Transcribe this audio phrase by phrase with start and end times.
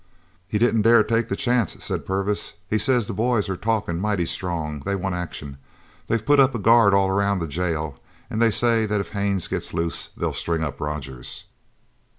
[0.47, 2.53] "He don't dare take the chance," said Purvis.
[2.67, 4.79] "He says the boys are talkin' mighty strong.
[4.79, 5.59] They want action.
[6.07, 9.47] They've put up a guard all around the jail an' they say that if Haines
[9.47, 11.43] gets loose they'll string up Rogers.